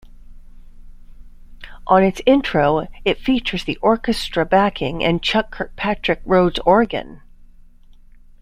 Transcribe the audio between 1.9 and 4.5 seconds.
its intro it features the orchestra